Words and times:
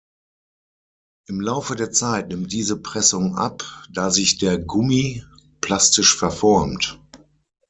Im 1.29 1.39
Laufe 1.41 1.75
der 1.75 1.91
Zeit 1.91 2.29
nimmt 2.29 2.51
diese 2.51 2.75
Pressung 2.81 3.35
ab, 3.37 3.85
da 3.93 4.09
sich 4.09 4.39
der 4.39 4.57
Gummi 4.57 5.23
plastisch 5.61 6.17
verformt. 6.17 6.99